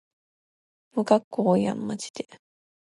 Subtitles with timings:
[0.95, 2.27] 無加工やんまじで